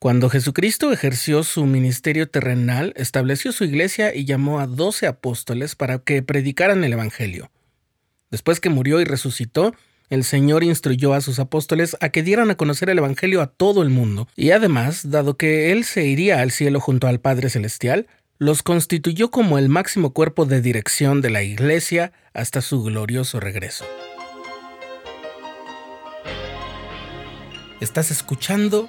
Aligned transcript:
Cuando 0.00 0.30
Jesucristo 0.30 0.94
ejerció 0.94 1.42
su 1.42 1.66
ministerio 1.66 2.26
terrenal, 2.26 2.94
estableció 2.96 3.52
su 3.52 3.64
iglesia 3.64 4.14
y 4.14 4.24
llamó 4.24 4.58
a 4.58 4.66
doce 4.66 5.06
apóstoles 5.06 5.76
para 5.76 5.98
que 5.98 6.22
predicaran 6.22 6.84
el 6.84 6.94
Evangelio. 6.94 7.50
Después 8.30 8.60
que 8.60 8.70
murió 8.70 9.02
y 9.02 9.04
resucitó, 9.04 9.74
el 10.08 10.24
Señor 10.24 10.64
instruyó 10.64 11.12
a 11.12 11.20
sus 11.20 11.38
apóstoles 11.38 11.98
a 12.00 12.08
que 12.08 12.22
dieran 12.22 12.50
a 12.50 12.54
conocer 12.54 12.88
el 12.88 12.96
Evangelio 12.96 13.42
a 13.42 13.48
todo 13.48 13.82
el 13.82 13.90
mundo, 13.90 14.26
y 14.36 14.52
además, 14.52 15.10
dado 15.10 15.36
que 15.36 15.70
Él 15.70 15.84
se 15.84 16.06
iría 16.06 16.40
al 16.40 16.50
cielo 16.50 16.80
junto 16.80 17.06
al 17.06 17.20
Padre 17.20 17.50
Celestial, 17.50 18.06
los 18.38 18.62
constituyó 18.62 19.30
como 19.30 19.58
el 19.58 19.68
máximo 19.68 20.14
cuerpo 20.14 20.46
de 20.46 20.62
dirección 20.62 21.20
de 21.20 21.28
la 21.28 21.42
Iglesia 21.42 22.12
hasta 22.32 22.62
su 22.62 22.82
glorioso 22.82 23.38
regreso. 23.38 23.84
Estás 27.82 28.10
escuchando 28.10 28.88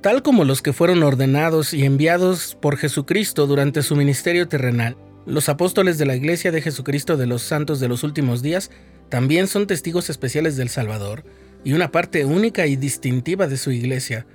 Tal 0.00 0.22
como 0.22 0.44
los 0.44 0.62
que 0.62 0.72
fueron 0.72 1.02
ordenados 1.02 1.74
y 1.74 1.84
enviados 1.84 2.56
por 2.60 2.76
Jesucristo 2.76 3.46
durante 3.46 3.82
su 3.82 3.96
ministerio 3.96 4.48
terrenal. 4.48 4.96
Los 5.26 5.48
apóstoles 5.48 5.98
de 5.98 6.06
la 6.06 6.14
Iglesia 6.14 6.52
de 6.52 6.62
Jesucristo 6.62 7.16
de 7.16 7.26
los 7.26 7.42
Santos 7.42 7.80
de 7.80 7.88
los 7.88 8.04
Últimos 8.04 8.42
Días 8.42 8.70
también 9.08 9.48
son 9.48 9.66
testigos 9.66 10.10
especiales 10.10 10.56
del 10.56 10.68
Salvador 10.68 11.24
y 11.64 11.72
una 11.72 11.90
parte 11.90 12.24
única 12.24 12.66
y 12.66 12.76
distintiva 12.76 13.48
de 13.48 13.56
su 13.56 13.72
Iglesia, 13.72 14.26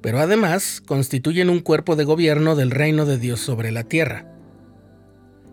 pero 0.00 0.20
además 0.20 0.80
constituyen 0.86 1.50
un 1.50 1.60
cuerpo 1.60 1.96
de 1.96 2.04
gobierno 2.04 2.54
del 2.54 2.70
reino 2.70 3.04
de 3.04 3.18
Dios 3.18 3.40
sobre 3.40 3.72
la 3.72 3.84
tierra. 3.84 4.32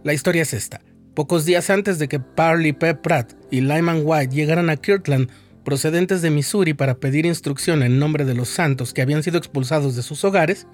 La 0.03 0.13
historia 0.13 0.43
es 0.43 0.53
esta. 0.53 0.81
Pocos 1.15 1.45
días 1.45 1.69
antes 1.69 1.97
de 1.97 2.07
que 2.07 2.19
Parley 2.19 2.73
P. 2.73 2.93
Pratt 2.93 3.33
y 3.49 3.61
Lyman 3.61 4.01
White 4.03 4.35
llegaran 4.35 4.69
a 4.69 4.77
Kirtland 4.77 5.31
procedentes 5.65 6.21
de 6.21 6.29
Missouri 6.29 6.73
para 6.73 6.95
pedir 6.95 7.25
instrucción 7.25 7.83
en 7.83 7.99
nombre 7.99 8.23
de 8.23 8.35
los 8.35 8.47
santos 8.47 8.93
que 8.93 9.01
habían 9.01 9.23
sido 9.23 9.37
expulsados 9.37 9.97
de 9.97 10.03
sus 10.03 10.23
hogares, 10.23 10.67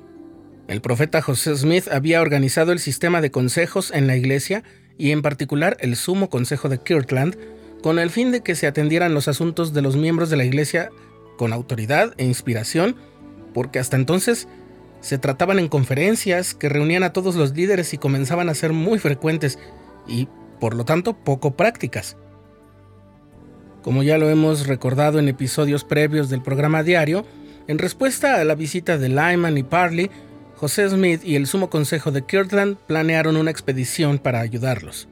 el 0.68 0.82
profeta 0.82 1.22
José 1.22 1.56
Smith 1.56 1.88
había 1.92 2.22
organizado 2.22 2.72
el 2.72 2.80
sistema 2.80 3.22
de 3.22 3.32
consejos 3.32 3.92
en 3.92 4.06
la 4.06 4.16
iglesia 4.16 4.64
y 4.98 5.12
en 5.12 5.24
particular 5.24 5.78
el 5.80 5.96
Sumo 5.96 6.30
Consejo 6.30 6.70
de 6.70 6.78
Kirtland, 6.78 7.36
con 7.82 7.98
el 7.98 8.12
fin 8.12 8.32
de 8.32 8.42
que 8.42 8.54
se 8.54 8.68
atendieran 8.68 9.16
los 9.16 9.28
asuntos 9.28 9.74
de 9.74 9.82
los 9.82 9.96
miembros 9.96 10.30
de 10.30 10.38
la 10.38 10.46
iglesia 10.46 10.92
con 11.38 11.54
autoridad 11.54 12.14
e 12.18 12.26
inspiración, 12.26 12.96
porque 13.54 13.80
hasta 13.80 13.96
entonces 13.96 14.48
se 15.00 15.18
trataban 15.18 15.58
en 15.58 15.68
conferencias 15.68 16.54
que 16.54 16.70
reunían 16.70 17.02
a 17.02 17.14
todos 17.14 17.36
los 17.36 17.56
líderes 17.56 17.94
y 17.94 17.98
comenzaban 17.98 18.50
a 18.50 18.54
ser 18.54 18.72
muy 18.72 19.00
frecuentes 19.00 19.58
y, 20.08 20.28
por 20.60 20.76
lo 20.76 20.86
tanto, 20.86 21.14
poco 21.14 21.56
prácticas. 21.56 22.18
Como 23.84 24.04
ya 24.04 24.18
lo 24.18 24.30
hemos 24.30 24.68
recordado 24.68 25.18
en 25.20 25.28
episodios 25.28 25.84
previos 25.84 26.30
del 26.30 26.42
programa 26.42 26.84
diario, 26.84 27.26
en 27.68 27.80
respuesta 27.80 28.40
a 28.40 28.44
la 28.44 28.56
visita 28.56 28.98
de 28.98 29.10
Lyman 29.10 29.58
y 29.58 29.64
Parley, 29.64 30.12
José 30.56 30.88
Smith 30.90 31.22
y 31.24 31.36
el 31.36 31.48
Sumo 31.48 31.72
Consejo 31.72 32.12
de 32.12 32.24
Kirtland 32.24 32.78
planearon 32.86 33.38
una 33.38 33.50
expedición 33.50 34.20
para 34.20 34.42
ayudarlos. 34.42 35.08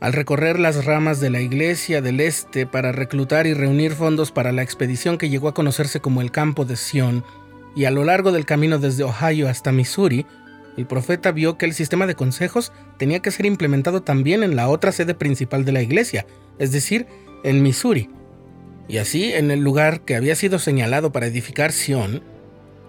Al 0.00 0.14
recorrer 0.14 0.58
las 0.58 0.84
ramas 0.86 1.20
de 1.20 1.30
la 1.30 1.40
Iglesia 1.40 2.00
del 2.00 2.20
Este 2.20 2.66
para 2.66 2.92
reclutar 2.92 3.46
y 3.46 3.54
reunir 3.54 3.92
fondos 3.92 4.32
para 4.32 4.52
la 4.52 4.62
expedición 4.62 5.18
que 5.18 5.28
llegó 5.28 5.48
a 5.48 5.54
conocerse 5.54 6.00
como 6.00 6.22
el 6.22 6.30
Campo 6.30 6.64
de 6.64 6.76
Sion, 6.76 7.24
y 7.76 7.84
a 7.84 7.90
lo 7.90 8.04
largo 8.04 8.32
del 8.32 8.46
camino 8.46 8.78
desde 8.78 9.04
Ohio 9.04 9.48
hasta 9.48 9.72
Missouri, 9.72 10.24
el 10.76 10.86
profeta 10.86 11.32
vio 11.32 11.58
que 11.58 11.66
el 11.66 11.74
sistema 11.74 12.06
de 12.06 12.14
consejos 12.14 12.72
tenía 12.98 13.20
que 13.20 13.30
ser 13.30 13.46
implementado 13.46 14.02
también 14.02 14.42
en 14.42 14.56
la 14.56 14.68
otra 14.68 14.92
sede 14.92 15.14
principal 15.14 15.64
de 15.64 15.72
la 15.72 15.82
iglesia, 15.82 16.26
es 16.58 16.72
decir, 16.72 17.06
en 17.42 17.62
Missouri. 17.62 18.10
Y 18.88 18.98
así, 18.98 19.32
en 19.32 19.50
el 19.50 19.60
lugar 19.60 20.02
que 20.04 20.14
había 20.14 20.34
sido 20.34 20.58
señalado 20.58 21.12
para 21.12 21.26
edificar 21.26 21.72
Sion, 21.72 22.22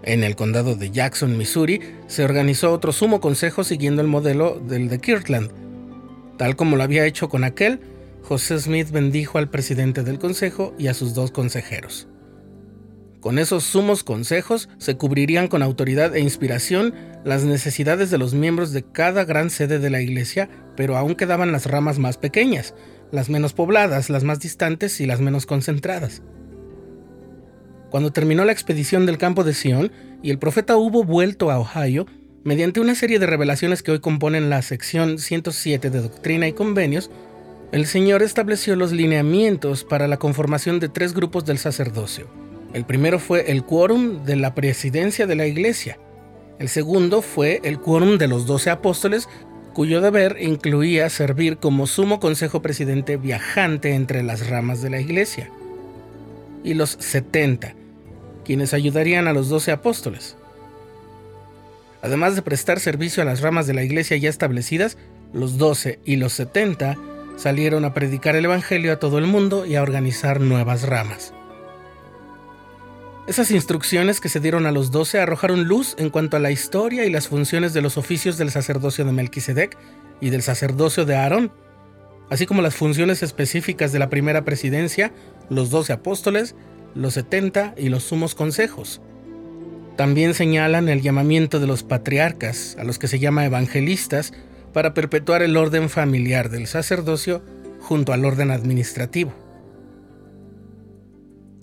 en 0.02 0.22
el 0.22 0.36
condado 0.36 0.76
de 0.76 0.90
Jackson, 0.90 1.36
Missouri, 1.36 1.80
se 2.06 2.24
organizó 2.24 2.72
otro 2.72 2.92
sumo 2.92 3.20
consejo 3.20 3.64
siguiendo 3.64 4.02
el 4.02 4.08
modelo 4.08 4.60
del 4.60 4.88
de 4.88 5.00
Kirtland. 5.00 5.50
Tal 6.36 6.54
como 6.54 6.76
lo 6.76 6.82
había 6.82 7.06
hecho 7.06 7.28
con 7.28 7.44
aquel, 7.44 7.80
José 8.22 8.58
Smith 8.58 8.90
bendijo 8.90 9.38
al 9.38 9.48
presidente 9.48 10.02
del 10.02 10.18
consejo 10.18 10.74
y 10.78 10.88
a 10.88 10.94
sus 10.94 11.14
dos 11.14 11.30
consejeros. 11.30 12.08
Con 13.20 13.38
esos 13.40 13.64
sumos 13.64 14.04
consejos 14.04 14.68
se 14.78 14.96
cubrirían 14.96 15.48
con 15.48 15.62
autoridad 15.62 16.14
e 16.14 16.20
inspiración 16.20 16.94
las 17.24 17.42
necesidades 17.42 18.10
de 18.10 18.18
los 18.18 18.34
miembros 18.34 18.72
de 18.72 18.84
cada 18.84 19.24
gran 19.24 19.50
sede 19.50 19.80
de 19.80 19.90
la 19.90 20.00
iglesia, 20.00 20.48
pero 20.76 20.96
aún 20.96 21.16
quedaban 21.16 21.50
las 21.50 21.66
ramas 21.66 21.98
más 21.98 22.18
pequeñas, 22.18 22.74
las 23.12 23.28
menos 23.28 23.52
pobladas, 23.52 24.10
las 24.10 24.24
más 24.24 24.40
distantes 24.40 25.00
y 25.00 25.06
las 25.06 25.20
menos 25.20 25.46
concentradas. 25.46 26.22
Cuando 27.90 28.12
terminó 28.12 28.44
la 28.44 28.52
expedición 28.52 29.06
del 29.06 29.18
campo 29.18 29.44
de 29.44 29.54
Sion 29.54 29.92
y 30.22 30.30
el 30.30 30.38
profeta 30.38 30.76
hubo 30.76 31.04
vuelto 31.04 31.50
a 31.50 31.58
Ohio, 31.58 32.06
mediante 32.44 32.80
una 32.80 32.94
serie 32.94 33.18
de 33.18 33.26
revelaciones 33.26 33.82
que 33.82 33.92
hoy 33.92 34.00
componen 34.00 34.50
la 34.50 34.62
sección 34.62 35.18
107 35.18 35.90
de 35.90 36.00
Doctrina 36.00 36.48
y 36.48 36.52
Convenios, 36.52 37.10
el 37.72 37.86
Señor 37.86 38.22
estableció 38.22 38.76
los 38.76 38.92
lineamientos 38.92 39.84
para 39.84 40.08
la 40.08 40.18
conformación 40.18 40.80
de 40.80 40.88
tres 40.88 41.14
grupos 41.14 41.44
del 41.44 41.58
sacerdocio 41.58 42.28
el 42.76 42.84
primero 42.84 43.18
fue 43.18 43.50
el 43.50 43.64
quórum 43.64 44.24
de 44.24 44.36
la 44.36 44.54
presidencia 44.54 45.26
de 45.26 45.34
la 45.34 45.46
iglesia. 45.46 45.98
El 46.58 46.68
segundo 46.68 47.22
fue 47.22 47.60
el 47.64 47.80
quórum 47.80 48.18
de 48.18 48.28
los 48.28 48.44
doce 48.46 48.68
apóstoles, 48.68 49.30
cuyo 49.76 50.00
deber 50.00 50.38
incluía 50.40 51.10
servir 51.10 51.58
como 51.58 51.86
sumo 51.86 52.18
consejo 52.18 52.62
presidente 52.62 53.18
viajante 53.18 53.92
entre 53.92 54.22
las 54.22 54.48
ramas 54.48 54.80
de 54.80 54.88
la 54.88 55.00
iglesia. 55.00 55.50
Y 56.64 56.72
los 56.72 56.96
setenta, 56.98 57.74
quienes 58.42 58.72
ayudarían 58.72 59.28
a 59.28 59.34
los 59.34 59.50
doce 59.50 59.72
apóstoles. 59.72 60.38
Además 62.00 62.36
de 62.36 62.40
prestar 62.40 62.80
servicio 62.80 63.22
a 63.22 63.26
las 63.26 63.42
ramas 63.42 63.66
de 63.66 63.74
la 63.74 63.84
iglesia 63.84 64.16
ya 64.16 64.30
establecidas, 64.30 64.96
los 65.34 65.58
doce 65.58 65.98
y 66.06 66.16
los 66.16 66.32
setenta 66.32 66.96
salieron 67.36 67.84
a 67.84 67.92
predicar 67.92 68.34
el 68.34 68.46
Evangelio 68.46 68.94
a 68.94 68.98
todo 68.98 69.18
el 69.18 69.26
mundo 69.26 69.66
y 69.66 69.76
a 69.76 69.82
organizar 69.82 70.40
nuevas 70.40 70.84
ramas. 70.88 71.34
Esas 73.26 73.50
instrucciones 73.50 74.20
que 74.20 74.28
se 74.28 74.38
dieron 74.38 74.66
a 74.66 74.70
los 74.70 74.92
doce 74.92 75.18
arrojaron 75.18 75.64
luz 75.64 75.96
en 75.98 76.10
cuanto 76.10 76.36
a 76.36 76.40
la 76.40 76.52
historia 76.52 77.04
y 77.04 77.10
las 77.10 77.26
funciones 77.26 77.72
de 77.72 77.82
los 77.82 77.98
oficios 77.98 78.38
del 78.38 78.52
sacerdocio 78.52 79.04
de 79.04 79.10
Melquisedec 79.10 79.76
y 80.20 80.30
del 80.30 80.42
sacerdocio 80.42 81.04
de 81.04 81.16
Aarón, 81.16 81.50
así 82.30 82.46
como 82.46 82.62
las 82.62 82.76
funciones 82.76 83.24
específicas 83.24 83.90
de 83.90 83.98
la 83.98 84.10
primera 84.10 84.44
presidencia, 84.44 85.12
los 85.50 85.70
doce 85.70 85.92
apóstoles, 85.92 86.54
los 86.94 87.14
setenta 87.14 87.74
y 87.76 87.88
los 87.88 88.04
sumos 88.04 88.36
consejos. 88.36 89.00
También 89.96 90.32
señalan 90.32 90.88
el 90.88 91.02
llamamiento 91.02 91.58
de 91.58 91.66
los 91.66 91.82
patriarcas, 91.82 92.76
a 92.78 92.84
los 92.84 93.00
que 93.00 93.08
se 93.08 93.18
llama 93.18 93.44
evangelistas, 93.44 94.34
para 94.72 94.94
perpetuar 94.94 95.42
el 95.42 95.56
orden 95.56 95.90
familiar 95.90 96.48
del 96.48 96.68
sacerdocio 96.68 97.42
junto 97.80 98.12
al 98.12 98.24
orden 98.24 98.52
administrativo. 98.52 99.45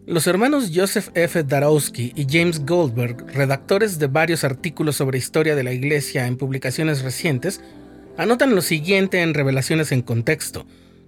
Los 0.06 0.28
hermanos 0.28 0.72
Joseph 0.76 1.12
F. 1.14 1.44
Darowski 1.44 2.12
y 2.14 2.28
James 2.30 2.66
Goldberg, 2.66 3.26
redactores 3.34 4.00
de 4.00 4.08
varios 4.08 4.44
artículos 4.44 4.98
sobre 4.98 5.18
historia 5.18 5.56
de 5.56 5.64
la 5.64 5.72
Iglesia 5.72 6.28
en 6.28 6.36
publicaciones 6.36 7.04
recientes, 7.04 7.62
anotan 8.18 8.54
lo 8.54 8.62
siguiente 8.62 9.22
en 9.22 9.34
Revelaciones 9.34 9.94
en 9.94 10.02
Contexto, 10.02 10.66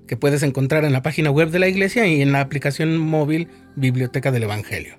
que 0.07 0.15
puedes 0.15 0.43
encontrar 0.43 0.85
en 0.85 0.93
la 0.93 1.01
página 1.01 1.29
web 1.29 1.49
de 1.49 1.59
la 1.59 1.67
Iglesia 1.67 2.07
y 2.07 2.21
en 2.21 2.31
la 2.31 2.39
aplicación 2.39 2.97
móvil 2.97 3.49
Biblioteca 3.75 4.31
del 4.31 4.43
Evangelio. 4.43 4.97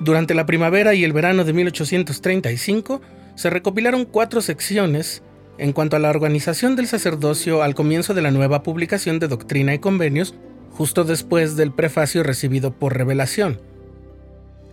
Durante 0.00 0.34
la 0.34 0.46
primavera 0.46 0.94
y 0.94 1.04
el 1.04 1.12
verano 1.12 1.44
de 1.44 1.52
1835 1.52 3.00
se 3.36 3.50
recopilaron 3.50 4.04
cuatro 4.04 4.40
secciones 4.40 5.22
en 5.58 5.72
cuanto 5.72 5.94
a 5.94 6.00
la 6.00 6.10
organización 6.10 6.74
del 6.74 6.88
sacerdocio 6.88 7.62
al 7.62 7.76
comienzo 7.76 8.14
de 8.14 8.22
la 8.22 8.32
nueva 8.32 8.64
publicación 8.64 9.20
de 9.20 9.28
Doctrina 9.28 9.74
y 9.74 9.78
Convenios 9.78 10.34
justo 10.82 11.04
después 11.04 11.54
del 11.54 11.70
prefacio 11.70 12.24
recibido 12.24 12.72
por 12.72 12.96
revelación. 12.96 13.60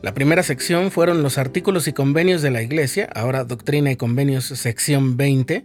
La 0.01 0.15
primera 0.15 0.41
sección 0.41 0.89
fueron 0.89 1.21
los 1.21 1.37
artículos 1.37 1.87
y 1.87 1.93
convenios 1.93 2.41
de 2.41 2.49
la 2.49 2.63
Iglesia, 2.63 3.07
ahora 3.13 3.43
Doctrina 3.43 3.91
y 3.91 3.95
Convenios 3.95 4.45
sección 4.45 5.17
20, 5.17 5.63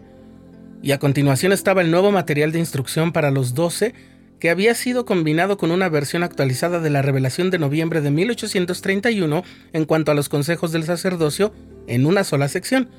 y 0.82 0.92
a 0.92 0.98
continuación 0.98 1.52
estaba 1.52 1.80
el 1.80 1.90
nuevo 1.90 2.12
material 2.12 2.52
de 2.52 2.58
instrucción 2.58 3.10
para 3.10 3.30
los 3.30 3.54
doce 3.54 3.94
que 4.38 4.50
había 4.50 4.74
sido 4.74 5.06
combinado 5.06 5.56
con 5.56 5.70
una 5.70 5.88
versión 5.88 6.22
actualizada 6.22 6.78
de 6.78 6.90
la 6.90 7.00
revelación 7.00 7.48
de 7.48 7.58
noviembre 7.58 8.02
de 8.02 8.10
1831 8.10 9.44
en 9.72 9.84
cuanto 9.86 10.12
a 10.12 10.14
los 10.14 10.28
consejos 10.28 10.72
del 10.72 10.84
sacerdocio 10.84 11.54
en 11.86 12.04
una 12.04 12.22
sola 12.22 12.48
sección, 12.48 12.90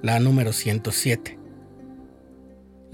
la 0.00 0.20
número 0.20 0.54
107. 0.54 1.43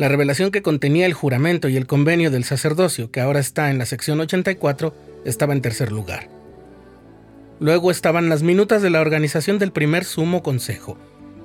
La 0.01 0.09
revelación 0.09 0.51
que 0.51 0.63
contenía 0.63 1.05
el 1.05 1.13
juramento 1.13 1.69
y 1.69 1.77
el 1.77 1.87
convenio 1.87 2.31
del 2.31 2.45
sacerdocio, 2.45 3.11
que 3.11 3.21
ahora 3.21 3.39
está 3.39 3.71
en 3.71 3.77
la 3.77 3.85
sección 3.85 4.19
84, 4.19 4.95
estaba 5.27 5.53
en 5.53 5.61
tercer 5.61 5.93
lugar. 5.93 6.31
Luego 7.59 7.91
estaban 7.91 8.31
las 8.31 8.43
minutas 8.43 8.81
de 8.81 8.89
la 8.89 9.03
organización 9.03 9.59
del 9.59 9.73
primer 9.73 10.07
sumo 10.07 10.43
consejo, 10.43 10.97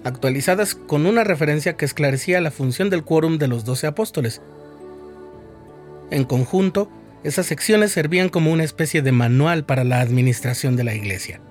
actualizadas 0.05 0.73
con 0.73 1.05
una 1.05 1.25
referencia 1.25 1.75
que 1.75 1.83
esclarecía 1.83 2.39
la 2.39 2.49
función 2.49 2.89
del 2.89 3.03
quórum 3.03 3.39
de 3.39 3.49
los 3.49 3.65
doce 3.65 3.87
apóstoles. 3.87 4.41
En 6.09 6.23
conjunto, 6.23 6.89
esas 7.25 7.47
secciones 7.47 7.91
servían 7.91 8.29
como 8.29 8.53
una 8.53 8.63
especie 8.63 9.01
de 9.01 9.11
manual 9.11 9.65
para 9.65 9.83
la 9.83 9.99
administración 9.99 10.77
de 10.77 10.85
la 10.85 10.95
iglesia. 10.95 11.41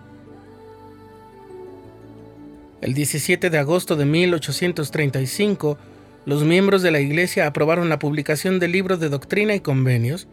El 2.81 2.95
17 2.95 3.51
de 3.51 3.59
agosto 3.59 3.95
de 3.95 4.07
1835, 4.07 5.77
los 6.27 6.45
miembros 6.45 6.83
de 6.83 6.91
la 6.91 7.01
iglesia 7.01 7.47
aprobaron 7.47 7.89
la 7.89 7.99
publicación 7.99 8.59
del 8.59 8.73
libro 8.73 8.97
de 8.97 9.11
doctrina 9.11 9.55
y 9.55 9.61
convenios 9.61 10.27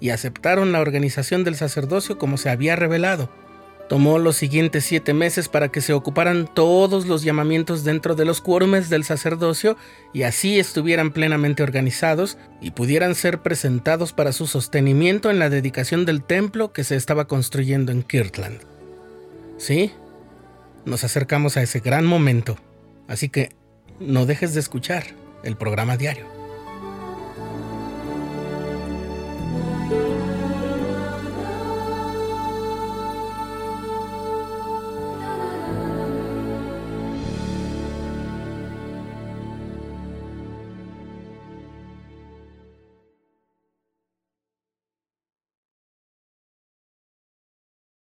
y 0.00 0.10
aceptaron 0.10 0.72
la 0.72 0.80
organización 0.80 1.44
del 1.44 1.56
sacerdocio 1.56 2.18
como 2.18 2.36
se 2.38 2.50
había 2.50 2.76
revelado. 2.76 3.28
Tomó 3.88 4.18
los 4.18 4.36
siguientes 4.36 4.86
siete 4.86 5.12
meses 5.12 5.50
para 5.50 5.68
que 5.68 5.82
se 5.82 5.92
ocuparan 5.92 6.48
todos 6.52 7.06
los 7.06 7.22
llamamientos 7.22 7.84
dentro 7.84 8.14
de 8.14 8.24
los 8.24 8.40
quórumes 8.40 8.88
del 8.88 9.04
sacerdocio 9.04 9.76
y 10.14 10.22
así 10.22 10.58
estuvieran 10.58 11.12
plenamente 11.12 11.62
organizados 11.62 12.38
y 12.62 12.70
pudieran 12.70 13.14
ser 13.14 13.42
presentados 13.42 14.14
para 14.14 14.32
su 14.32 14.46
sostenimiento 14.46 15.30
en 15.30 15.38
la 15.38 15.50
dedicación 15.50 16.06
del 16.06 16.22
templo 16.22 16.72
que 16.72 16.82
se 16.82 16.96
estaba 16.96 17.26
construyendo 17.26 17.92
en 17.92 18.02
Kirtland. 18.02 18.60
Sí, 19.58 19.92
nos 20.86 21.04
acercamos 21.04 21.58
a 21.58 21.62
ese 21.62 21.80
gran 21.80 22.06
momento, 22.06 22.56
así 23.06 23.28
que 23.28 23.50
no 24.00 24.24
dejes 24.24 24.54
de 24.54 24.60
escuchar 24.60 25.04
el 25.44 25.56
programa 25.56 25.96
diario. 25.96 26.43